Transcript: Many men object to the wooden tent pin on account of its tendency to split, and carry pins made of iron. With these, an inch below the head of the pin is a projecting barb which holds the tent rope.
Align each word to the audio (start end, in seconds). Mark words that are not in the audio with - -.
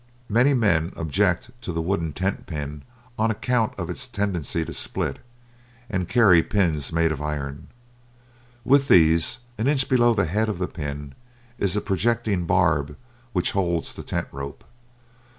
Many 0.29 0.55
men 0.55 0.93
object 0.95 1.51
to 1.61 1.71
the 1.71 1.79
wooden 1.79 2.11
tent 2.11 2.47
pin 2.47 2.81
on 3.19 3.29
account 3.29 3.75
of 3.77 3.87
its 3.87 4.07
tendency 4.07 4.65
to 4.65 4.73
split, 4.73 5.19
and 5.91 6.09
carry 6.09 6.41
pins 6.41 6.91
made 6.91 7.11
of 7.11 7.21
iron. 7.21 7.67
With 8.65 8.87
these, 8.87 9.41
an 9.59 9.67
inch 9.67 9.87
below 9.87 10.15
the 10.15 10.25
head 10.25 10.49
of 10.49 10.57
the 10.57 10.65
pin 10.67 11.13
is 11.59 11.75
a 11.75 11.81
projecting 11.81 12.47
barb 12.47 12.97
which 13.31 13.51
holds 13.51 13.93
the 13.93 14.01
tent 14.01 14.27
rope. 14.31 14.63